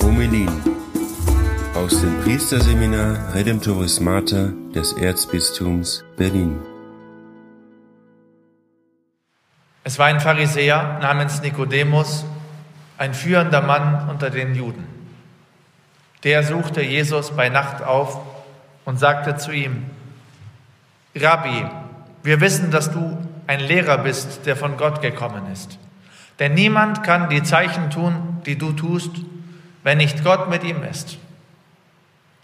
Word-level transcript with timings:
Homilien 0.00 0.48
aus 1.74 2.00
dem 2.00 2.20
Priesterseminar 2.22 3.34
Redemptoris 3.34 3.98
Mater 3.98 4.52
des 4.72 4.92
Erzbistums 4.92 6.04
Berlin. 6.16 6.60
Es 9.82 9.98
war 9.98 10.06
ein 10.06 10.20
Pharisäer 10.20 11.00
namens 11.00 11.42
Nikodemus, 11.42 12.24
ein 12.98 13.14
führender 13.14 13.62
Mann 13.62 14.08
unter 14.08 14.30
den 14.30 14.54
Juden. 14.54 14.86
Der 16.22 16.44
suchte 16.44 16.82
Jesus 16.82 17.32
bei 17.32 17.48
Nacht 17.48 17.82
auf 17.82 18.20
und 18.84 19.00
sagte 19.00 19.36
zu 19.36 19.50
ihm, 19.50 19.90
Rabbi, 21.16 21.66
wir 22.28 22.42
wissen, 22.42 22.70
dass 22.70 22.90
du 22.90 23.16
ein 23.46 23.60
Lehrer 23.60 23.96
bist, 23.96 24.44
der 24.44 24.54
von 24.54 24.76
Gott 24.76 25.00
gekommen 25.00 25.50
ist. 25.50 25.78
Denn 26.38 26.52
niemand 26.52 27.02
kann 27.02 27.30
die 27.30 27.42
Zeichen 27.42 27.88
tun, 27.88 28.42
die 28.44 28.58
du 28.58 28.72
tust, 28.72 29.12
wenn 29.82 29.96
nicht 29.96 30.22
Gott 30.22 30.50
mit 30.50 30.62
ihm 30.62 30.82
ist. 30.82 31.16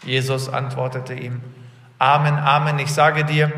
Jesus 0.03 0.49
antwortete 0.49 1.13
ihm, 1.13 1.39
Amen, 1.99 2.33
Amen, 2.33 2.79
ich 2.79 2.91
sage 2.91 3.25
dir, 3.25 3.51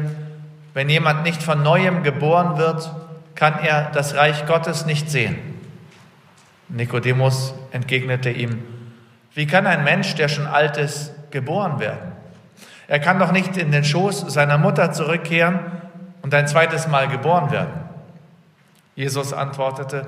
wenn 0.73 0.90
jemand 0.90 1.23
nicht 1.23 1.41
von 1.41 1.63
neuem 1.63 2.04
geboren 2.04 2.57
wird, 2.57 2.91
kann 3.35 3.59
er 3.59 3.90
das 3.94 4.16
Reich 4.16 4.46
Gottes 4.46 4.85
nicht 4.85 5.09
sehen. 5.09 5.38
Nikodemus 6.68 7.54
entgegnete 7.71 8.32
ihm, 8.32 8.63
wie 9.34 9.48
kann 9.48 9.66
ein 9.66 9.85
Mensch, 9.85 10.16
der 10.16 10.27
schon 10.27 10.46
alt 10.46 10.76
ist, 10.76 11.13
geboren 11.32 11.80
werden? 11.80 12.12
Er 12.90 12.99
kann 12.99 13.18
doch 13.18 13.32
nicht 13.32 13.55
in 13.55 13.71
den 13.71 13.85
Schoß 13.85 14.26
seiner 14.27 14.57
Mutter 14.57 14.91
zurückkehren 14.91 15.59
und 16.21 16.34
ein 16.34 16.48
zweites 16.48 16.88
Mal 16.88 17.07
geboren 17.07 17.52
werden. 17.52 17.73
Jesus 18.95 19.34
antwortete, 19.34 20.07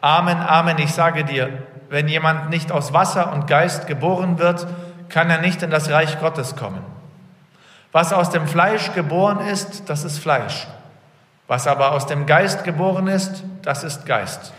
Amen, 0.00 0.38
Amen, 0.38 0.78
ich 0.78 0.92
sage 0.92 1.24
dir, 1.24 1.62
wenn 1.90 2.08
jemand 2.08 2.50
nicht 2.50 2.72
aus 2.72 2.92
Wasser 2.92 3.32
und 3.32 3.46
Geist 3.46 3.86
geboren 3.86 4.38
wird, 4.38 4.66
kann 5.08 5.28
er 5.28 5.40
nicht 5.40 5.62
in 5.62 5.70
das 5.70 5.90
Reich 5.90 6.20
Gottes 6.20 6.56
kommen. 6.56 6.82
Was 7.92 8.12
aus 8.12 8.30
dem 8.30 8.46
Fleisch 8.46 8.94
geboren 8.94 9.40
ist, 9.40 9.88
das 9.90 10.04
ist 10.04 10.18
Fleisch. 10.18 10.68
Was 11.48 11.66
aber 11.66 11.92
aus 11.92 12.06
dem 12.06 12.26
Geist 12.26 12.62
geboren 12.62 13.08
ist, 13.08 13.42
das 13.62 13.82
ist 13.82 14.06
Geist. 14.06 14.52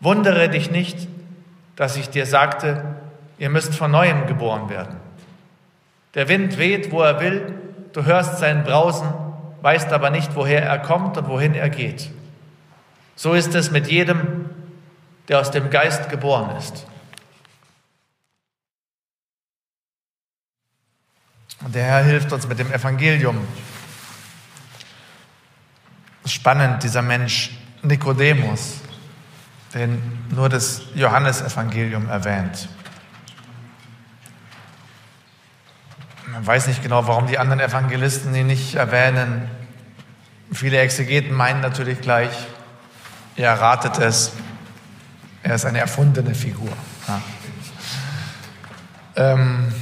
Wundere 0.00 0.50
dich 0.50 0.70
nicht, 0.70 1.08
dass 1.76 1.96
ich 1.96 2.10
dir 2.10 2.26
sagte, 2.26 2.84
ihr 3.38 3.48
müsst 3.48 3.74
von 3.74 3.90
neuem 3.90 4.26
geboren 4.26 4.68
werden. 4.68 4.96
Der 6.14 6.28
Wind 6.28 6.58
weht, 6.58 6.92
wo 6.92 7.00
er 7.00 7.20
will, 7.20 7.54
du 7.94 8.04
hörst 8.04 8.38
sein 8.38 8.64
Brausen, 8.64 9.08
weißt 9.62 9.92
aber 9.92 10.10
nicht, 10.10 10.34
woher 10.34 10.62
er 10.62 10.78
kommt 10.78 11.16
und 11.16 11.28
wohin 11.28 11.54
er 11.54 11.70
geht. 11.70 12.10
So 13.16 13.34
ist 13.34 13.54
es 13.54 13.70
mit 13.70 13.86
jedem, 13.86 14.50
der 15.28 15.40
aus 15.40 15.50
dem 15.50 15.70
Geist 15.70 16.10
geboren 16.10 16.56
ist. 16.56 16.86
Und 21.64 21.74
der 21.74 21.84
Herr 21.84 22.02
hilft 22.02 22.32
uns 22.32 22.48
mit 22.48 22.58
dem 22.58 22.72
Evangelium. 22.72 23.38
Spannend, 26.26 26.82
dieser 26.82 27.02
Mensch 27.02 27.56
Nikodemus, 27.82 28.80
den 29.74 30.26
nur 30.30 30.48
das 30.48 30.82
Johannesevangelium 30.94 32.08
erwähnt. 32.08 32.68
Man 36.32 36.46
weiß 36.46 36.66
nicht 36.66 36.82
genau, 36.82 37.06
warum 37.06 37.26
die 37.26 37.38
anderen 37.38 37.60
Evangelisten 37.60 38.34
ihn 38.34 38.46
nicht 38.46 38.74
erwähnen. 38.74 39.50
Viele 40.50 40.78
Exegeten 40.78 41.36
meinen 41.36 41.60
natürlich 41.60 42.00
gleich, 42.00 42.30
er 43.36 43.50
erratet 43.50 43.98
es, 43.98 44.32
er 45.42 45.54
ist 45.54 45.66
eine 45.66 45.80
erfundene 45.80 46.34
Figur. 46.34 46.70
Ja. 47.06 47.20
Ähm, 49.16 49.74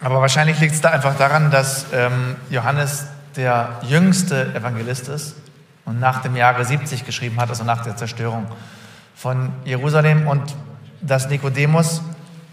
aber 0.00 0.22
wahrscheinlich 0.22 0.58
liegt 0.58 0.74
es 0.74 0.80
da 0.80 0.90
einfach 0.90 1.18
daran, 1.18 1.50
dass 1.50 1.84
ähm, 1.92 2.36
Johannes 2.48 3.06
der 3.36 3.78
jüngste 3.82 4.54
Evangelist 4.54 5.08
ist 5.08 5.36
und 5.84 6.00
nach 6.00 6.22
dem 6.22 6.34
Jahre 6.34 6.64
70 6.64 7.04
geschrieben 7.04 7.38
hat, 7.38 7.50
also 7.50 7.62
nach 7.62 7.82
der 7.82 7.94
Zerstörung 7.94 8.46
von 9.14 9.52
Jerusalem 9.66 10.28
und 10.28 10.54
dass 11.02 11.28
Nikodemus 11.28 12.00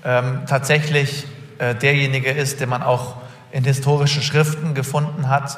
ähm, 0.03 0.41
tatsächlich 0.47 1.27
äh, 1.59 1.75
derjenige 1.75 2.31
ist, 2.31 2.59
den 2.59 2.69
man 2.69 2.83
auch 2.83 3.15
in 3.51 3.63
historischen 3.63 4.21
Schriften 4.21 4.73
gefunden 4.73 5.29
hat, 5.29 5.57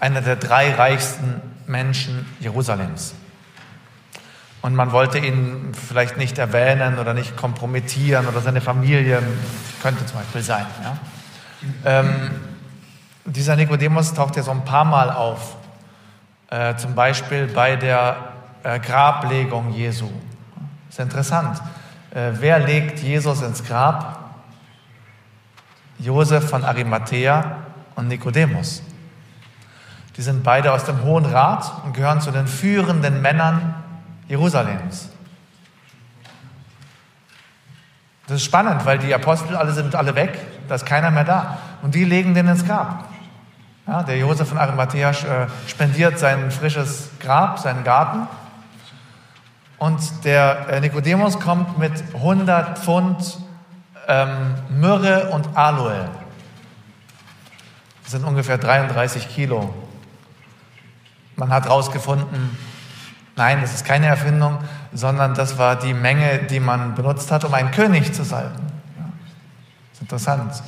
einer 0.00 0.20
der 0.20 0.36
drei 0.36 0.74
reichsten 0.74 1.40
Menschen 1.66 2.26
Jerusalems. 2.40 3.14
Und 4.62 4.74
man 4.74 4.90
wollte 4.90 5.18
ihn 5.18 5.72
vielleicht 5.74 6.16
nicht 6.16 6.38
erwähnen 6.38 6.98
oder 6.98 7.14
nicht 7.14 7.36
kompromittieren 7.36 8.26
oder 8.26 8.40
seine 8.40 8.60
Familie, 8.60 9.22
könnte 9.80 10.04
zum 10.06 10.18
Beispiel 10.18 10.42
sein. 10.42 10.66
Ja? 10.82 12.00
Ähm, 12.00 12.30
dieser 13.24 13.54
Nikodemus 13.56 14.12
taucht 14.12 14.36
ja 14.36 14.42
so 14.42 14.50
ein 14.50 14.64
paar 14.64 14.84
Mal 14.84 15.10
auf, 15.10 15.56
äh, 16.50 16.74
zum 16.76 16.94
Beispiel 16.94 17.46
bei 17.46 17.76
der 17.76 18.16
äh, 18.62 18.80
Grablegung 18.80 19.72
Jesu. 19.72 20.10
Ist 20.88 20.98
interessant. 20.98 21.60
Äh, 22.12 22.32
wer 22.40 22.58
legt 22.58 23.00
Jesus 23.00 23.42
ins 23.42 23.62
Grab? 23.62 24.25
Josef 25.98 26.48
von 26.48 26.64
Arimathea 26.64 27.58
und 27.94 28.08
Nikodemus. 28.08 28.82
Die 30.16 30.22
sind 30.22 30.42
beide 30.42 30.72
aus 30.72 30.84
dem 30.84 31.02
Hohen 31.02 31.26
Rat 31.26 31.70
und 31.84 31.94
gehören 31.94 32.20
zu 32.20 32.30
den 32.30 32.46
führenden 32.46 33.20
Männern 33.20 33.74
Jerusalems. 34.28 35.10
Das 38.26 38.36
ist 38.36 38.44
spannend, 38.44 38.84
weil 38.84 38.98
die 38.98 39.14
Apostel 39.14 39.56
alle 39.56 39.72
sind 39.72 39.94
alle 39.94 40.14
weg, 40.14 40.38
da 40.68 40.74
ist 40.74 40.84
keiner 40.84 41.10
mehr 41.10 41.24
da. 41.24 41.58
Und 41.82 41.94
die 41.94 42.04
legen 42.04 42.34
den 42.34 42.48
ins 42.48 42.64
Grab. 42.64 43.04
Ja, 43.86 44.02
der 44.02 44.18
Josef 44.18 44.48
von 44.48 44.58
Arimathea 44.58 45.10
äh, 45.10 45.14
spendiert 45.68 46.18
sein 46.18 46.50
frisches 46.50 47.10
Grab, 47.20 47.60
seinen 47.60 47.84
Garten. 47.84 48.26
Und 49.78 50.24
der 50.24 50.68
äh, 50.70 50.80
Nikodemus 50.80 51.38
kommt 51.38 51.78
mit 51.78 51.92
100 52.14 52.78
Pfund 52.80 53.38
ähm, 54.08 54.54
Myrrhe 54.68 55.30
und 55.30 55.56
Aloe. 55.56 56.08
Das 58.02 58.12
sind 58.12 58.24
ungefähr 58.24 58.58
33 58.58 59.28
Kilo. 59.28 59.74
Man 61.34 61.50
hat 61.50 61.64
herausgefunden, 61.64 62.56
nein, 63.34 63.60
das 63.60 63.74
ist 63.74 63.84
keine 63.84 64.06
Erfindung, 64.06 64.58
sondern 64.92 65.34
das 65.34 65.58
war 65.58 65.76
die 65.76 65.92
Menge, 65.92 66.38
die 66.44 66.60
man 66.60 66.94
benutzt 66.94 67.30
hat, 67.30 67.44
um 67.44 67.52
einen 67.52 67.72
König 67.72 68.14
zu 68.14 68.24
salben. 68.24 68.54
Das 68.56 69.94
ist 69.94 70.00
interessant, 70.02 70.62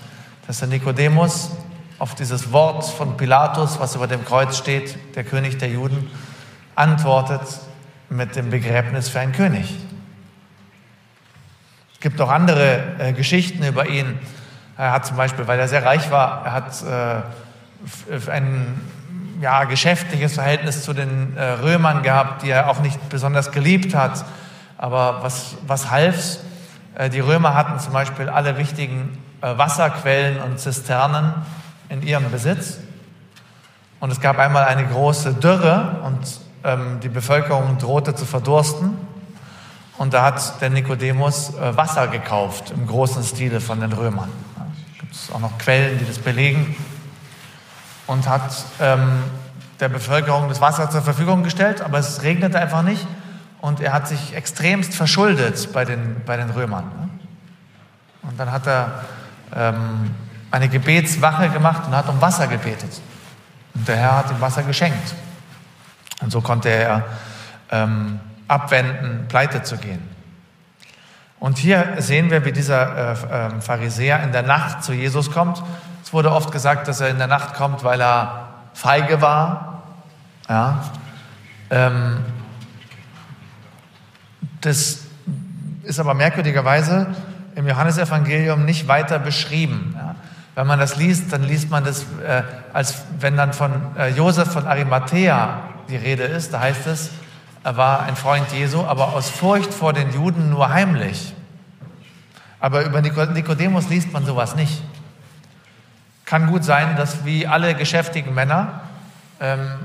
dass 0.46 0.58
der 0.58 0.68
Nikodemus 0.68 1.50
auf 1.98 2.14
dieses 2.14 2.52
Wort 2.52 2.84
von 2.84 3.16
Pilatus, 3.16 3.80
was 3.80 3.94
über 3.94 4.06
dem 4.06 4.24
Kreuz 4.24 4.56
steht, 4.56 5.16
der 5.16 5.24
König 5.24 5.58
der 5.58 5.68
Juden, 5.68 6.10
antwortet 6.74 7.42
mit 8.08 8.36
dem 8.36 8.50
Begräbnis 8.50 9.08
für 9.08 9.20
einen 9.20 9.32
König. 9.32 9.74
Es 11.98 12.02
gibt 12.02 12.20
auch 12.20 12.30
andere 12.30 12.80
äh, 13.00 13.12
Geschichten 13.12 13.64
über 13.64 13.88
ihn. 13.88 14.20
Er 14.76 14.92
hat 14.92 15.04
zum 15.04 15.16
Beispiel, 15.16 15.48
weil 15.48 15.58
er 15.58 15.66
sehr 15.66 15.84
reich 15.84 16.12
war, 16.12 16.42
er 16.44 16.52
hat 16.52 16.84
äh, 16.84 18.30
ein 18.30 18.80
ja, 19.40 19.64
geschäftliches 19.64 20.34
Verhältnis 20.34 20.84
zu 20.84 20.92
den 20.92 21.36
äh, 21.36 21.42
Römern 21.42 22.04
gehabt, 22.04 22.44
die 22.44 22.50
er 22.50 22.70
auch 22.70 22.78
nicht 22.78 23.08
besonders 23.08 23.50
geliebt 23.50 23.96
hat. 23.96 24.24
Aber 24.76 25.24
was, 25.24 25.56
was 25.66 25.90
half's? 25.90 26.38
Äh, 26.94 27.10
die 27.10 27.18
Römer 27.18 27.54
hatten 27.54 27.80
zum 27.80 27.94
Beispiel 27.94 28.28
alle 28.28 28.58
wichtigen 28.58 29.18
äh, 29.40 29.58
Wasserquellen 29.58 30.40
und 30.40 30.60
Zisternen 30.60 31.32
in 31.88 32.02
ihrem 32.02 32.30
Besitz. 32.30 32.78
Und 33.98 34.12
es 34.12 34.20
gab 34.20 34.38
einmal 34.38 34.66
eine 34.66 34.86
große 34.86 35.34
Dürre 35.34 35.96
und 36.04 36.20
ähm, 36.62 37.00
die 37.02 37.08
Bevölkerung 37.08 37.76
drohte 37.78 38.14
zu 38.14 38.24
verdursten. 38.24 38.96
Und 39.98 40.14
da 40.14 40.22
hat 40.22 40.60
der 40.60 40.70
Nikodemus 40.70 41.54
äh, 41.54 41.76
Wasser 41.76 42.06
gekauft 42.06 42.70
im 42.70 42.86
großen 42.86 43.22
Stile 43.24 43.60
von 43.60 43.80
den 43.80 43.92
Römern. 43.92 44.30
Da 44.56 44.64
gibt 45.00 45.12
es 45.12 45.30
auch 45.32 45.40
noch 45.40 45.58
Quellen, 45.58 45.98
die 45.98 46.06
das 46.06 46.20
belegen. 46.20 46.76
Und 48.06 48.28
hat 48.28 48.50
ähm, 48.80 49.24
der 49.80 49.88
Bevölkerung 49.88 50.48
das 50.48 50.60
Wasser 50.60 50.88
zur 50.88 51.02
Verfügung 51.02 51.42
gestellt, 51.42 51.82
aber 51.82 51.98
es 51.98 52.22
regnete 52.22 52.58
einfach 52.58 52.82
nicht. 52.82 53.06
Und 53.60 53.80
er 53.80 53.92
hat 53.92 54.06
sich 54.06 54.34
extremst 54.34 54.94
verschuldet 54.94 55.72
bei 55.72 55.84
den, 55.84 56.22
bei 56.24 56.36
den 56.36 56.50
Römern. 56.50 57.10
Und 58.22 58.38
dann 58.38 58.52
hat 58.52 58.68
er 58.68 59.04
ähm, 59.54 60.14
eine 60.52 60.68
Gebetswache 60.68 61.48
gemacht 61.48 61.82
und 61.86 61.96
hat 61.96 62.08
um 62.08 62.20
Wasser 62.20 62.46
gebetet. 62.46 63.00
Und 63.74 63.88
der 63.88 63.96
Herr 63.96 64.16
hat 64.18 64.30
ihm 64.30 64.40
Wasser 64.40 64.62
geschenkt. 64.62 65.14
Und 66.20 66.30
so 66.30 66.40
konnte 66.40 66.68
er 66.68 67.04
ähm, 67.70 68.20
abwenden, 68.48 69.26
pleite 69.28 69.62
zu 69.62 69.76
gehen. 69.76 70.02
Und 71.40 71.58
hier 71.58 71.94
sehen 71.98 72.30
wir, 72.30 72.44
wie 72.44 72.52
dieser 72.52 72.96
äh, 72.96 73.12
äh, 73.12 73.60
Pharisäer 73.60 74.22
in 74.24 74.32
der 74.32 74.42
Nacht 74.42 74.82
zu 74.82 74.92
Jesus 74.92 75.30
kommt. 75.30 75.62
Es 76.02 76.12
wurde 76.12 76.32
oft 76.32 76.50
gesagt, 76.50 76.88
dass 76.88 77.00
er 77.00 77.10
in 77.10 77.18
der 77.18 77.28
Nacht 77.28 77.54
kommt, 77.54 77.84
weil 77.84 78.00
er 78.00 78.48
feige 78.74 79.20
war. 79.20 79.82
Ja? 80.48 80.82
Ähm, 81.70 82.18
das 84.60 85.02
ist 85.84 86.00
aber 86.00 86.14
merkwürdigerweise 86.14 87.06
im 87.54 87.68
Johannesevangelium 87.68 88.64
nicht 88.64 88.88
weiter 88.88 89.18
beschrieben. 89.18 89.96
Wenn 90.54 90.66
man 90.66 90.80
das 90.80 90.96
liest, 90.96 91.32
dann 91.32 91.44
liest 91.44 91.70
man 91.70 91.84
das, 91.84 92.02
äh, 92.26 92.42
als 92.72 93.02
wenn 93.20 93.36
dann 93.36 93.52
von 93.52 93.70
äh, 93.96 94.08
Josef 94.08 94.52
von 94.52 94.66
Arimathea 94.66 95.60
die 95.88 95.96
Rede 95.96 96.24
ist. 96.24 96.52
Da 96.52 96.60
heißt 96.60 96.86
es, 96.88 97.10
er 97.64 97.76
war 97.76 98.02
ein 98.02 98.16
Freund 98.16 98.52
Jesu, 98.52 98.84
aber 98.84 99.14
aus 99.14 99.28
Furcht 99.28 99.72
vor 99.74 99.92
den 99.92 100.12
Juden 100.12 100.50
nur 100.50 100.70
heimlich. 100.70 101.34
Aber 102.60 102.84
über 102.84 103.00
Nikodemus 103.00 103.88
liest 103.88 104.12
man 104.12 104.24
sowas 104.24 104.54
nicht. 104.54 104.82
Kann 106.24 106.46
gut 106.46 106.64
sein, 106.64 106.96
dass 106.96 107.24
wie 107.24 107.46
alle 107.46 107.74
geschäftigen 107.74 108.34
Männer 108.34 108.80
ähm, 109.40 109.76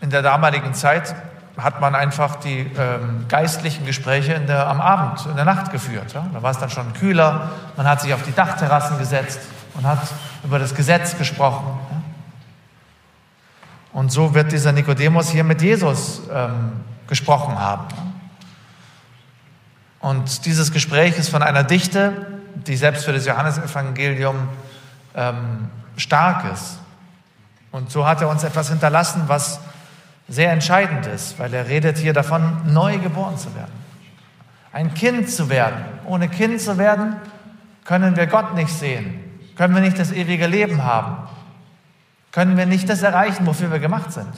in 0.00 0.10
der 0.10 0.22
damaligen 0.22 0.74
Zeit 0.74 1.14
hat 1.56 1.80
man 1.80 1.94
einfach 1.94 2.36
die 2.36 2.70
ähm, 2.78 3.24
geistlichen 3.28 3.86
Gespräche 3.86 4.38
der, 4.40 4.66
am 4.68 4.80
Abend, 4.80 5.24
in 5.26 5.36
der 5.36 5.46
Nacht 5.46 5.72
geführt. 5.72 6.12
Ja? 6.12 6.26
Da 6.32 6.42
war 6.42 6.50
es 6.50 6.58
dann 6.58 6.68
schon 6.68 6.92
kühler, 6.92 7.50
man 7.76 7.88
hat 7.88 8.02
sich 8.02 8.12
auf 8.12 8.22
die 8.22 8.32
Dachterrassen 8.32 8.98
gesetzt 8.98 9.40
und 9.74 9.86
hat 9.86 9.98
über 10.44 10.58
das 10.58 10.74
Gesetz 10.74 11.16
gesprochen. 11.16 11.78
Und 13.96 14.12
so 14.12 14.34
wird 14.34 14.52
dieser 14.52 14.72
Nikodemus 14.72 15.30
hier 15.30 15.42
mit 15.42 15.62
Jesus 15.62 16.20
ähm, 16.30 16.72
gesprochen 17.08 17.58
haben. 17.58 17.86
Und 20.00 20.44
dieses 20.44 20.70
Gespräch 20.70 21.16
ist 21.16 21.30
von 21.30 21.42
einer 21.42 21.64
Dichte, 21.64 22.12
die 22.56 22.76
selbst 22.76 23.06
für 23.06 23.14
das 23.14 23.24
Johannesevangelium 23.24 24.36
ähm, 25.14 25.70
stark 25.96 26.44
ist. 26.52 26.78
Und 27.72 27.90
so 27.90 28.06
hat 28.06 28.20
er 28.20 28.28
uns 28.28 28.44
etwas 28.44 28.68
hinterlassen, 28.68 29.22
was 29.28 29.60
sehr 30.28 30.52
entscheidend 30.52 31.06
ist, 31.06 31.38
weil 31.38 31.54
er 31.54 31.66
redet 31.66 31.96
hier 31.96 32.12
davon, 32.12 32.54
neu 32.66 32.98
geboren 32.98 33.38
zu 33.38 33.54
werden. 33.54 33.72
Ein 34.74 34.92
Kind 34.92 35.30
zu 35.30 35.48
werden. 35.48 35.82
Ohne 36.04 36.28
Kind 36.28 36.60
zu 36.60 36.76
werden, 36.76 37.16
können 37.86 38.14
wir 38.14 38.26
Gott 38.26 38.54
nicht 38.56 38.74
sehen, 38.74 39.40
können 39.56 39.74
wir 39.74 39.80
nicht 39.80 39.98
das 39.98 40.12
ewige 40.12 40.46
Leben 40.46 40.84
haben, 40.84 41.16
können 42.36 42.58
wir 42.58 42.66
nicht 42.66 42.86
das 42.90 43.02
erreichen, 43.02 43.46
wofür 43.46 43.72
wir 43.72 43.78
gemacht 43.78 44.12
sind. 44.12 44.28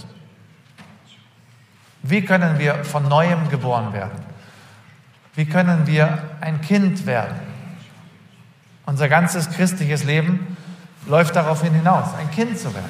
Wie 2.04 2.24
können 2.24 2.56
wir 2.60 2.84
von 2.84 3.08
neuem 3.08 3.48
geboren 3.48 3.92
werden? 3.92 4.20
Wie 5.34 5.46
können 5.46 5.84
wir 5.88 6.22
ein 6.40 6.60
Kind 6.60 7.06
werden? 7.06 7.34
Unser 8.86 9.08
ganzes 9.08 9.50
christliches 9.50 10.04
Leben 10.04 10.56
läuft 11.08 11.34
darauf 11.34 11.60
hinaus, 11.64 12.14
ein 12.20 12.30
Kind 12.30 12.56
zu 12.56 12.72
werden. 12.72 12.88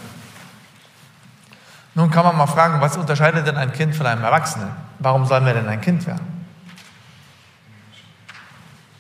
Nun 1.95 2.11
kann 2.11 2.27
man 2.27 2.37
mal 2.37 2.47
fragen, 2.47 2.83
was 2.83 2.99
unterscheidet 2.99 3.47
denn 3.47 3.57
ein 3.57 3.73
Kind 3.73 3.97
von 3.97 4.05
einem 4.05 4.23
Erwachsenen? 4.23 4.69
Warum 4.99 5.25
sollen 5.25 5.47
wir 5.47 5.55
denn 5.55 5.69
ein 5.69 5.81
Kind 5.81 6.07
werden? 6.07 6.45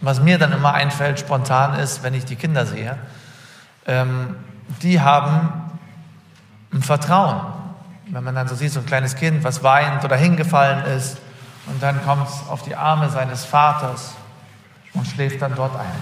Was 0.00 0.22
mir 0.22 0.38
dann 0.38 0.52
immer 0.52 0.72
einfällt, 0.72 1.20
spontan 1.20 1.78
ist, 1.78 2.02
wenn 2.02 2.14
ich 2.14 2.24
die 2.24 2.36
Kinder 2.36 2.64
sehe, 2.64 2.96
ähm, 3.84 4.36
die 4.80 5.02
haben 5.02 5.67
ein 6.72 6.82
Vertrauen. 6.82 7.40
Wenn 8.06 8.24
man 8.24 8.34
dann 8.34 8.48
so 8.48 8.54
sieht, 8.54 8.72
so 8.72 8.80
ein 8.80 8.86
kleines 8.86 9.16
Kind, 9.16 9.44
was 9.44 9.62
weint 9.62 10.04
oder 10.04 10.16
hingefallen 10.16 10.84
ist, 10.86 11.18
und 11.66 11.82
dann 11.82 12.02
kommt 12.04 12.28
es 12.28 12.48
auf 12.48 12.62
die 12.62 12.74
Arme 12.74 13.10
seines 13.10 13.44
Vaters 13.44 14.14
und 14.94 15.06
schläft 15.06 15.42
dann 15.42 15.54
dort 15.54 15.76
ein. 15.76 15.92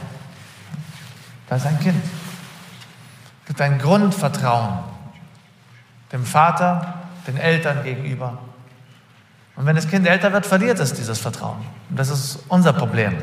Das 1.49 1.63
ist 1.63 1.67
ein 1.67 1.81
Kind. 1.81 2.05
Es 2.05 3.49
gibt 3.49 3.61
ein 3.61 3.79
Grundvertrauen 3.79 4.79
dem 6.13 6.25
Vater, 6.25 6.95
den 7.27 7.37
Eltern 7.37 7.83
gegenüber. 7.83 8.39
Und 9.57 9.67
wenn 9.67 9.75
das 9.75 9.89
Kind 9.89 10.07
älter 10.07 10.33
wird, 10.33 10.47
verliert 10.47 10.79
es 10.79 10.93
dieses 10.93 11.19
Vertrauen. 11.19 11.65
Und 11.91 11.99
das 11.99 12.11
ist 12.11 12.39
unser 12.49 12.73
Problem, 12.73 13.17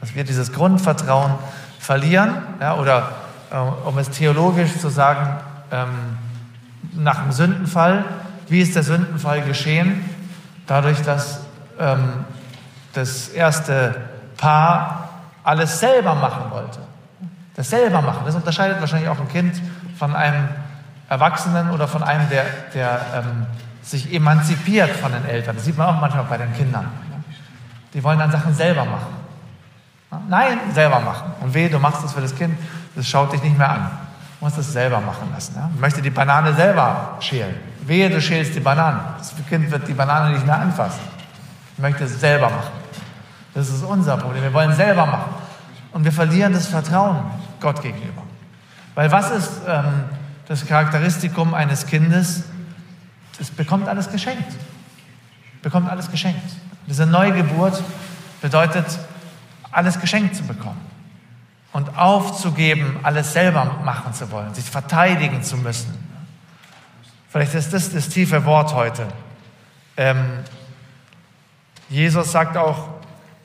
dass 0.00 0.14
wir 0.14 0.24
dieses 0.24 0.52
Grundvertrauen 0.52 1.34
verlieren, 1.78 2.36
ja, 2.60 2.76
oder 2.76 3.12
äh, 3.50 3.56
um 3.56 3.96
es 3.98 4.10
theologisch 4.10 4.76
zu 4.78 4.88
sagen, 4.88 5.40
ähm, 5.70 6.18
nach 6.94 7.22
dem 7.22 7.32
Sündenfall, 7.32 8.04
wie 8.48 8.60
ist 8.60 8.74
der 8.74 8.82
Sündenfall 8.82 9.42
geschehen? 9.42 10.04
Dadurch, 10.66 11.02
dass 11.02 11.40
ähm, 11.78 12.24
das 12.92 13.28
erste 13.28 13.96
Paar 14.36 15.08
alles 15.44 15.80
selber 15.80 16.14
machen 16.14 16.50
wollte. 16.50 16.78
Das 17.56 17.70
selber 17.70 18.02
machen, 18.02 18.22
das 18.24 18.34
unterscheidet 18.34 18.80
wahrscheinlich 18.80 19.08
auch 19.08 19.18
ein 19.18 19.28
Kind 19.28 19.60
von 19.98 20.14
einem 20.14 20.48
Erwachsenen 21.08 21.70
oder 21.70 21.88
von 21.88 22.02
einem, 22.02 22.28
der, 22.28 22.44
der 22.74 23.00
ähm, 23.14 23.46
sich 23.82 24.12
emanzipiert 24.12 24.90
von 24.90 25.10
den 25.12 25.24
Eltern. 25.24 25.56
Das 25.56 25.64
sieht 25.64 25.76
man 25.76 25.88
auch 25.88 26.00
manchmal 26.00 26.24
bei 26.24 26.36
den 26.36 26.52
Kindern. 26.54 26.86
Die 27.94 28.04
wollen 28.04 28.18
dann 28.18 28.30
Sachen 28.30 28.54
selber 28.54 28.84
machen. 28.84 29.18
Nein, 30.28 30.58
selber 30.72 31.00
machen. 31.00 31.32
Und 31.40 31.54
weh, 31.54 31.68
du 31.68 31.78
machst 31.78 32.04
das 32.04 32.12
für 32.12 32.20
das 32.20 32.34
Kind, 32.34 32.58
das 32.94 33.08
schaut 33.08 33.32
dich 33.32 33.42
nicht 33.42 33.56
mehr 33.56 33.70
an. 33.70 33.90
Du 34.38 34.44
musst 34.44 34.58
das 34.58 34.72
selber 34.72 35.00
machen 35.00 35.28
lassen. 35.32 35.54
Ja? 35.56 35.70
Du 35.74 35.80
möchtest 35.80 36.04
die 36.04 36.10
Banane 36.10 36.54
selber 36.54 37.16
schälen. 37.20 37.56
Wehe, 37.82 38.08
du 38.08 38.20
schälst 38.20 38.54
die 38.54 38.60
Banane. 38.60 39.00
Das 39.18 39.34
Kind 39.48 39.70
wird 39.70 39.88
die 39.88 39.94
Banane 39.94 40.34
nicht 40.34 40.46
mehr 40.46 40.58
anfassen. 40.58 41.00
Ich 41.76 41.82
möchte 41.82 42.04
es 42.04 42.20
selber 42.20 42.50
machen. 42.50 42.72
Das 43.54 43.68
ist 43.68 43.82
unser 43.82 44.16
Problem. 44.16 44.42
Wir 44.42 44.52
wollen 44.52 44.74
selber 44.74 45.06
machen. 45.06 45.34
Und 45.92 46.04
wir 46.04 46.12
verlieren 46.12 46.52
das 46.52 46.66
Vertrauen 46.66 47.18
Gott 47.60 47.82
gegenüber. 47.82 48.22
Weil 48.94 49.10
was 49.10 49.30
ist, 49.30 49.50
ähm, 49.66 50.04
das 50.46 50.66
Charakteristikum 50.66 51.54
eines 51.54 51.86
Kindes, 51.86 52.44
es 53.40 53.50
bekommt 53.50 53.88
alles 53.88 54.10
geschenkt. 54.10 54.52
Bekommt 55.62 55.90
alles 55.90 56.10
geschenkt. 56.10 56.52
Diese 56.86 57.06
Neugeburt 57.06 57.82
bedeutet, 58.40 58.86
alles 59.70 60.00
geschenkt 60.00 60.36
zu 60.36 60.42
bekommen. 60.44 60.80
Und 61.78 61.96
aufzugeben, 61.96 62.98
alles 63.04 63.32
selber 63.32 63.76
machen 63.84 64.12
zu 64.12 64.32
wollen, 64.32 64.52
sich 64.52 64.68
verteidigen 64.68 65.44
zu 65.44 65.56
müssen. 65.56 65.94
Vielleicht 67.28 67.54
ist 67.54 67.72
das 67.72 67.92
das 67.92 68.08
tiefe 68.08 68.44
Wort 68.44 68.74
heute. 68.74 69.06
Ähm, 69.96 70.40
Jesus 71.88 72.32
sagt 72.32 72.56
auch, 72.56 72.88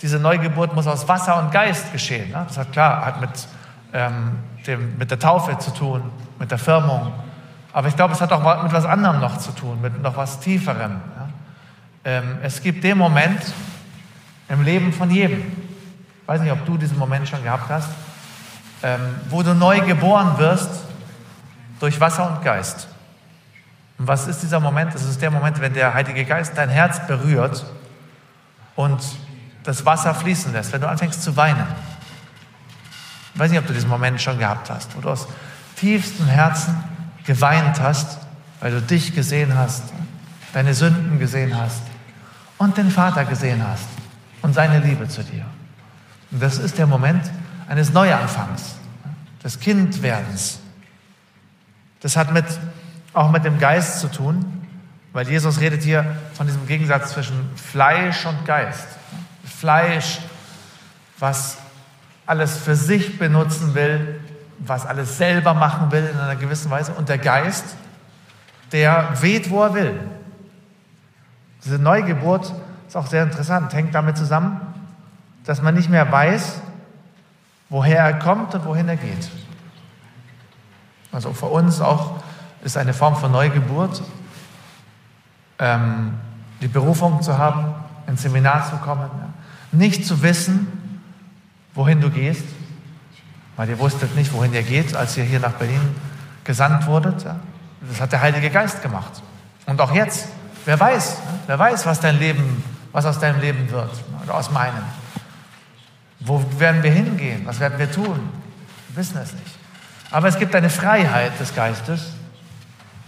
diese 0.02 0.18
Neugeburt 0.18 0.74
muss 0.74 0.88
aus 0.88 1.08
Wasser 1.08 1.38
und 1.38 1.52
Geist 1.52 1.92
geschehen. 1.92 2.32
Ne? 2.32 2.44
Das 2.48 2.58
hat 2.58 2.72
klar, 2.72 3.06
hat 3.06 3.22
mit, 3.22 3.30
ähm, 3.94 4.40
dem, 4.66 4.98
mit 4.98 5.12
der 5.12 5.20
Taufe 5.20 5.56
zu 5.60 5.70
tun, 5.72 6.02
mit 6.40 6.50
der 6.50 6.58
Firmung. 6.58 7.14
Aber 7.72 7.88
ich 7.88 7.96
glaube, 7.96 8.16
es 8.16 8.22
hat 8.22 8.32
auch 8.32 8.64
mit 8.64 8.74
was 8.74 8.86
anderem 8.86 9.20
noch 9.20 9.38
zu 9.38 9.52
tun, 9.52 9.80
mit 9.80 10.02
noch 10.02 10.18
was 10.18 10.40
Tieferem. 10.40 11.02
Ja? 11.16 11.30
Ähm, 12.06 12.40
es 12.42 12.64
gibt 12.64 12.84
den 12.84 12.98
Moment 12.98 13.44
im 14.50 14.64
Leben 14.64 14.92
von 14.92 15.12
jedem, 15.12 15.40
ich 15.40 16.28
weiß 16.28 16.42
nicht, 16.42 16.52
ob 16.52 16.66
du 16.66 16.78
diesen 16.78 16.98
Moment 16.98 17.30
schon 17.30 17.44
gehabt 17.44 17.70
hast, 17.70 17.90
ähm, 18.84 19.00
wo 19.30 19.42
du 19.42 19.56
neu 19.56 19.80
geboren 19.80 20.38
wirst 20.38 20.70
durch 21.80 22.00
Wasser 22.00 22.30
und 22.30 22.44
Geist. 22.44 22.88
Und 23.98 24.08
was 24.08 24.28
ist 24.28 24.44
dieser 24.44 24.60
Moment? 24.60 24.94
Das 24.94 25.04
ist 25.04 25.22
der 25.22 25.32
Moment, 25.32 25.60
wenn 25.62 25.74
der 25.74 25.94
Heilige 25.94 26.26
Geist 26.26 26.58
dein 26.58 26.70
Herz 26.70 27.08
berührt 27.08 27.66
und 28.76 29.02
das 29.64 29.86
Wasser 29.86 30.14
fließen 30.14 30.52
lässt, 30.52 30.74
wenn 30.74 30.82
du 30.82 30.90
anfängst 30.90 31.24
zu 31.24 31.36
weinen. 31.38 31.66
Ich 33.34 33.40
weiß 33.40 33.50
nicht, 33.52 33.60
ob 33.60 33.68
du 33.68 33.74
diesen 33.74 33.90
Moment 33.90 34.22
schon 34.22 34.38
gehabt 34.38 34.70
hast, 34.70 34.96
wo 34.96 35.02
du 35.02 35.10
aus 35.10 35.28
tiefstem 35.78 36.28
Herzen 36.28 36.84
geweint 37.26 37.80
hast, 37.80 38.20
weil 38.60 38.72
du 38.72 38.82
dich 38.82 39.16
gesehen 39.16 39.58
hast, 39.58 39.84
deine 40.54 40.74
Sünden 40.74 41.20
gesehen 41.20 41.58
hast 41.58 41.82
und 42.58 42.78
den 42.78 42.92
Vater 42.92 43.26
gesehen 43.26 43.66
hast 43.66 43.88
und 44.42 44.54
seine 44.54 44.80
Liebe 44.80 45.08
zu 45.08 45.24
dir. 45.24 45.46
Und 46.32 46.44
das 46.44 46.58
ist 46.58 46.78
der 46.78 46.88
Moment 46.88 47.24
eines 47.68 47.94
Neuanfangs, 47.94 48.76
des 49.44 49.60
Kindwerdens. 49.60 50.60
Das 52.02 52.18
hat 52.18 52.32
mit, 52.32 52.46
auch 53.14 53.32
mit 53.32 53.46
dem 53.46 53.60
Geist 53.60 54.00
zu 54.00 54.10
tun, 54.10 54.66
weil 55.14 55.28
Jesus 55.28 55.60
redet 55.60 55.84
hier 55.84 56.06
von 56.34 56.48
diesem 56.48 56.66
Gegensatz 56.68 57.12
zwischen 57.12 57.50
Fleisch 57.56 58.26
und 58.26 58.46
Geist. 58.46 58.88
Fleisch, 59.44 60.20
was 61.20 61.58
alles 62.26 62.58
für 62.58 62.76
sich 62.76 63.20
benutzen 63.20 63.76
will, 63.76 64.20
was 64.60 64.86
alles 64.86 65.18
selber 65.18 65.54
machen 65.54 65.92
will 65.92 66.10
in 66.12 66.20
einer 66.20 66.36
gewissen 66.36 66.72
Weise. 66.72 66.94
Und 66.94 67.10
der 67.10 67.18
Geist, 67.18 67.76
der 68.72 69.10
weht, 69.22 69.50
wo 69.50 69.64
er 69.64 69.74
will. 69.74 70.00
Diese 71.64 71.80
Neugeburt 71.80 72.54
ist 72.88 72.96
auch 72.96 73.08
sehr 73.08 73.24
interessant, 73.24 73.74
hängt 73.74 73.96
damit 73.96 74.18
zusammen, 74.18 74.62
dass 75.46 75.62
man 75.62 75.76
nicht 75.76 75.90
mehr 75.90 76.12
weiß, 76.12 76.62
woher 77.74 77.98
er 77.98 78.14
kommt 78.20 78.54
und 78.54 78.66
wohin 78.66 78.88
er 78.88 78.98
geht. 78.98 79.32
Also 81.12 81.34
für 81.34 81.48
uns 81.48 81.82
auch 81.82 82.18
ist 82.64 82.78
eine 82.78 82.94
Form 82.94 83.16
von 83.16 83.32
Neugeburt, 83.32 84.04
ähm, 85.58 86.14
die 86.62 86.68
Berufung 86.68 87.24
zu 87.24 87.36
haben, 87.36 87.74
ins 88.06 88.22
Seminar 88.22 88.70
zu 88.70 88.78
kommen, 88.78 89.10
ja. 89.18 89.30
nicht 89.72 90.06
zu 90.06 90.22
wissen, 90.22 91.02
wohin 91.74 92.00
du 92.00 92.12
gehst, 92.12 92.46
weil 93.56 93.70
ihr 93.70 93.80
wusstet 93.80 94.16
nicht, 94.16 94.32
wohin 94.34 94.54
ihr 94.54 94.62
geht, 94.62 94.96
als 94.96 95.18
ihr 95.18 95.24
hier 95.24 95.40
nach 95.40 95.54
Berlin 95.54 95.96
gesandt 96.44 96.86
wurdet. 96.86 97.26
Das 97.26 98.00
hat 98.00 98.12
der 98.12 98.22
Heilige 98.22 98.52
Geist 98.52 98.84
gemacht. 98.84 99.24
Und 99.66 99.82
auch 99.82 99.94
jetzt, 99.94 100.28
wer 100.66 100.80
weiß, 100.80 101.18
wer 101.48 101.58
weiß, 101.58 101.88
was 101.88 102.00
dein 102.00 102.20
Leben, 102.20 102.64
was 102.92 103.08
aus 103.08 103.18
deinem 103.18 103.42
Leben 103.42 103.72
wird 103.72 103.92
oder 104.24 104.36
aus 104.36 104.52
meinem. 104.52 104.84
Wo 106.26 106.44
werden 106.58 106.84
wir 106.84 106.92
hingehen? 106.92 107.42
Was 107.46 107.60
werden 107.60 107.78
wir 107.78 107.92
tun? 107.92 108.30
Wir 108.90 108.98
wissen 108.98 109.18
es 109.18 109.34
nicht. 109.34 109.58
Aber 110.12 110.28
es 110.28 110.38
gibt 110.38 110.56
eine 110.56 110.70
Freiheit 110.70 111.40
des 111.40 111.56
Geistes. 111.56 112.14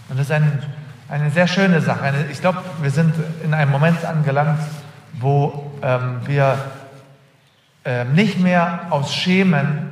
Und 0.09 0.17
das 0.19 0.27
ist 0.27 0.31
ein, 0.31 0.61
eine 1.07 1.31
sehr 1.31 1.47
schöne 1.47 1.81
Sache. 1.81 2.25
ich 2.31 2.41
glaube, 2.41 2.61
wir 2.81 2.91
sind 2.91 3.13
in 3.43 3.53
einem 3.53 3.71
Moment 3.71 4.03
angelangt, 4.03 4.59
wo 5.13 5.71
ähm, 5.81 6.19
wir 6.25 6.57
ähm, 7.85 8.13
nicht 8.13 8.39
mehr 8.39 8.87
aus 8.89 9.13
Schemen 9.13 9.89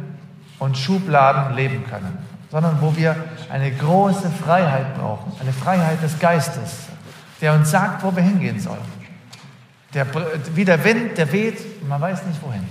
und 0.60 0.78
Schubladen 0.78 1.56
leben 1.56 1.86
können, 1.90 2.18
sondern 2.52 2.82
wo 2.82 2.96
wir 2.96 3.16
eine 3.52 3.72
große 3.72 4.30
Freiheit 4.30 4.96
brauchen, 4.98 5.32
eine 5.40 5.54
Freiheit 5.54 6.02
des 6.02 6.20
Geistes, 6.20 6.88
der 7.42 7.54
uns 7.54 7.70
sagt, 7.72 8.04
wo 8.04 8.16
wir 8.16 8.24
hingehen 8.24 8.60
sollen. 8.60 9.04
Der, 9.94 10.08
wie 10.56 10.66
der 10.66 10.84
Wind, 10.84 11.18
der 11.18 11.32
weht, 11.32 11.88
man 11.88 12.02
weiß 12.02 12.26
nicht 12.26 12.42
wohin. 12.42 12.66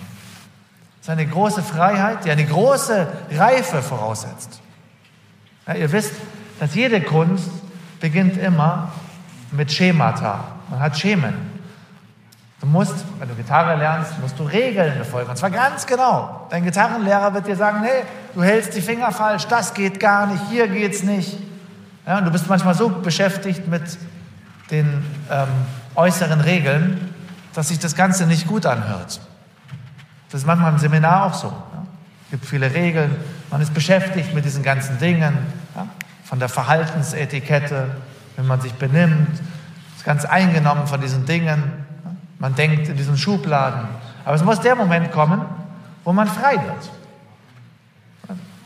Es 1.02 1.08
ist 1.08 1.10
eine 1.10 1.26
große 1.26 1.64
Freiheit, 1.64 2.24
die 2.24 2.30
eine 2.30 2.46
große 2.46 3.08
Reife 3.32 3.82
voraussetzt. 3.82 4.60
Ja, 5.66 5.74
ihr 5.74 5.90
wisst, 5.90 6.12
dass 6.60 6.76
jede 6.76 7.00
Kunst 7.00 7.50
beginnt 7.98 8.36
immer 8.36 8.92
mit 9.50 9.72
Schemata. 9.72 10.44
Man 10.70 10.78
hat 10.78 10.96
Schemen. 10.96 11.34
Du 12.60 12.68
musst, 12.68 12.94
wenn 13.18 13.28
du 13.28 13.34
Gitarre 13.34 13.74
lernst, 13.74 14.16
musst 14.20 14.38
du 14.38 14.44
Regeln 14.44 14.96
befolgen. 14.96 15.28
Und 15.28 15.36
zwar 15.36 15.50
ganz 15.50 15.84
genau. 15.88 16.46
Dein 16.50 16.62
Gitarrenlehrer 16.62 17.34
wird 17.34 17.48
dir 17.48 17.56
sagen, 17.56 17.82
hey, 17.82 18.04
du 18.36 18.44
hältst 18.44 18.76
die 18.76 18.80
Finger 18.80 19.10
falsch, 19.10 19.48
das 19.48 19.74
geht 19.74 19.98
gar 19.98 20.28
nicht, 20.28 20.44
hier 20.50 20.68
geht's 20.68 21.02
nicht. 21.02 21.36
Ja, 22.06 22.18
und 22.18 22.26
du 22.26 22.30
bist 22.30 22.48
manchmal 22.48 22.74
so 22.74 22.88
beschäftigt 22.88 23.66
mit 23.66 23.98
den 24.70 25.04
ähm, 25.28 25.48
äußeren 25.96 26.40
Regeln, 26.42 27.12
dass 27.54 27.70
sich 27.70 27.80
das 27.80 27.96
Ganze 27.96 28.28
nicht 28.28 28.46
gut 28.46 28.66
anhört. 28.66 29.20
Das 30.32 30.40
ist 30.40 30.46
manchmal 30.46 30.72
im 30.72 30.78
Seminar 30.78 31.26
auch 31.26 31.34
so. 31.34 31.48
Ja. 31.48 31.86
Es 32.24 32.30
gibt 32.30 32.46
viele 32.46 32.72
Regeln, 32.72 33.14
man 33.50 33.60
ist 33.60 33.74
beschäftigt 33.74 34.34
mit 34.34 34.46
diesen 34.46 34.62
ganzen 34.62 34.98
Dingen, 34.98 35.36
ja, 35.76 35.86
von 36.24 36.38
der 36.38 36.48
Verhaltensetikette, 36.48 37.90
wenn 38.36 38.46
man 38.46 38.58
sich 38.62 38.72
benimmt, 38.72 39.38
ist 39.94 40.04
ganz 40.06 40.24
eingenommen 40.24 40.86
von 40.86 41.02
diesen 41.02 41.26
Dingen. 41.26 41.62
Man 42.38 42.54
denkt 42.54 42.88
in 42.88 42.96
diesen 42.96 43.18
Schubladen. 43.18 43.82
Aber 44.24 44.34
es 44.34 44.42
muss 44.42 44.58
der 44.60 44.74
Moment 44.74 45.12
kommen, 45.12 45.42
wo 46.02 46.14
man 46.14 46.26
frei 46.26 46.54
wird. 46.54 46.90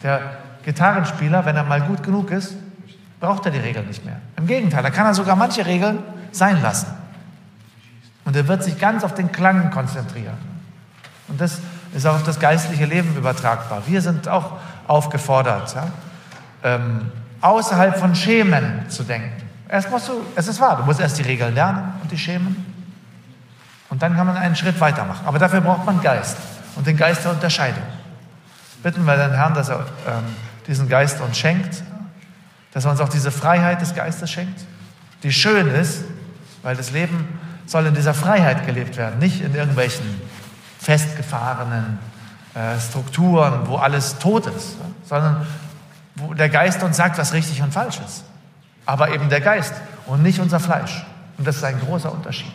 Der 0.05 0.21
Gitarrenspieler, 0.65 1.45
wenn 1.45 1.57
er 1.57 1.65
mal 1.65 1.81
gut 1.81 2.05
genug 2.05 2.31
ist, 2.31 2.55
braucht 3.19 3.45
er 3.47 3.51
die 3.51 3.59
Regeln 3.59 3.89
nicht 3.89 4.05
mehr. 4.05 4.21
Im 4.37 4.47
Gegenteil, 4.47 4.85
da 4.85 4.91
kann 4.91 5.07
er 5.07 5.15
sogar 5.15 5.35
manche 5.35 5.67
Regeln 5.67 5.99
sein 6.31 6.63
lassen. 6.63 6.87
Und 8.25 8.37
er 8.37 8.47
wird 8.47 8.63
sich 8.63 8.79
ganz 8.79 9.03
auf 9.03 9.15
den 9.15 9.33
Klang 9.33 9.73
konzentrieren. 9.73 10.46
Und 11.29 11.41
das 11.41 11.61
ist 11.95 12.07
auch 12.07 12.15
auf 12.15 12.23
das 12.23 12.39
geistliche 12.39 12.85
Leben 12.85 13.17
übertragbar. 13.17 13.83
Wir 13.87 14.01
sind 14.01 14.29
auch 14.29 14.53
aufgefordert, 14.87 15.75
ja, 15.75 15.89
ähm, 16.63 17.11
außerhalb 17.41 17.99
von 17.99 18.15
Schemen 18.15 18.89
zu 18.89 19.03
denken. 19.03 19.43
Erst 19.69 19.91
musst 19.91 20.09
du, 20.09 20.13
es 20.37 20.47
ist 20.47 20.61
wahr, 20.61 20.77
du 20.77 20.85
musst 20.85 21.01
erst 21.01 21.19
die 21.19 21.23
Regeln 21.23 21.55
lernen 21.55 21.95
und 22.03 22.11
die 22.11 22.19
Schemen. 22.19 22.65
Und 23.89 24.03
dann 24.03 24.17
kann 24.17 24.27
man 24.27 24.37
einen 24.37 24.57
Schritt 24.57 24.81
weitermachen. 24.81 25.27
Aber 25.27 25.39
dafür 25.39 25.61
braucht 25.61 25.85
man 25.85 26.01
Geist 26.01 26.37
und 26.77 26.87
den 26.87 26.97
Geist 26.97 27.25
der 27.25 27.33
Unterscheidung. 27.33 27.83
Bitten 28.83 29.05
wir 29.05 29.17
den 29.17 29.33
Herrn, 29.33 29.55
dass 29.55 29.69
er 29.69 29.81
ähm, 30.07 30.25
diesen 30.67 30.89
Geist 30.89 31.21
uns 31.21 31.39
schenkt, 31.39 31.83
dass 32.73 32.85
er 32.85 32.91
uns 32.91 33.01
auch 33.01 33.09
diese 33.09 33.31
Freiheit 33.31 33.81
des 33.81 33.95
Geistes 33.95 34.31
schenkt, 34.31 34.61
die 35.23 35.33
schön 35.33 35.69
ist, 35.69 36.05
weil 36.63 36.77
das 36.77 36.91
Leben 36.91 37.39
soll 37.67 37.87
in 37.87 37.95
dieser 37.95 38.15
Freiheit 38.15 38.67
gelebt 38.67 38.97
werden, 38.97 39.19
nicht 39.19 39.41
in 39.41 39.55
irgendwelchen 39.55 40.05
festgefahrenen 40.79 41.99
äh, 42.55 42.79
Strukturen, 42.81 43.67
wo 43.67 43.77
alles 43.77 44.19
tot 44.19 44.47
ist, 44.47 44.77
sondern 45.05 45.47
wo 46.15 46.35
der 46.35 46.49
Geist 46.49 46.83
uns 46.83 46.97
sagt, 46.97 47.19
was 47.19 47.33
richtig 47.33 47.63
und 47.63 47.73
falsch 47.73 48.01
ist. 48.07 48.25
Aber 48.87 49.11
eben 49.11 49.29
der 49.29 49.41
Geist 49.41 49.75
und 50.07 50.23
nicht 50.23 50.39
unser 50.41 50.61
Fleisch. 50.61 51.05
Und 51.39 51.47
das 51.47 51.57
ist 51.57 51.65
ein 51.65 51.79
großer 51.81 52.11
Unterschied. 52.11 52.53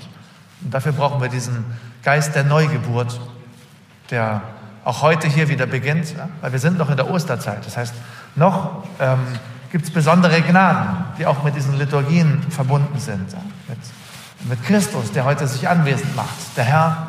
Und 0.63 0.74
dafür 0.74 0.92
brauchen 0.94 1.22
wir 1.22 1.30
diesen 1.30 1.66
Geist 2.04 2.36
der 2.36 2.44
Neugeburt, 2.44 3.20
der 4.10 4.42
auch 4.84 5.01
heute 5.01 5.28
hier 5.28 5.50
wieder 5.50 5.68
beginnt, 5.68 6.16
weil 6.42 6.51
wir 6.51 6.60
sind 6.60 6.78
noch 6.78 6.90
in 6.90 6.98
der 6.98 7.10
Osterzeit. 7.10 7.66
Das 7.66 7.78
heißt, 7.78 7.94
noch 8.36 8.84
ähm, 9.00 9.20
gibt 9.72 9.86
es 9.86 9.92
besondere 9.92 10.42
Gnaden, 10.42 11.06
die 11.18 11.25
auch 11.25 11.44
mit 11.44 11.56
diesen 11.56 11.78
Liturgien 11.78 12.42
verbunden 12.50 13.00
sind. 13.00 13.36
Mit, 13.68 13.78
mit 14.50 14.63
Christus, 14.63 15.12
der 15.12 15.25
heute 15.25 15.48
sich 15.48 15.70
anwesend 15.70 16.16
macht, 16.16 16.58
der 16.58 16.63
Herr 16.63 17.08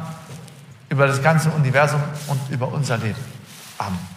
über 0.93 1.07
das 1.07 1.23
ganze 1.23 1.49
Universum 1.51 2.03
und 2.29 2.39
über 2.51 2.69
unser 2.69 2.99
Leben. 2.99 3.17
Amen. 3.79 4.12